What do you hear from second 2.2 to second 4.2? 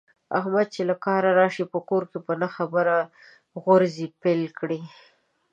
په نه خبره غورزی